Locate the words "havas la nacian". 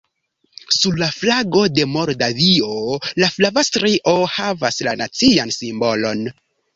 4.37-5.53